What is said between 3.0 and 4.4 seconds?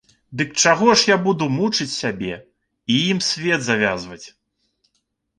ім свет завязваць?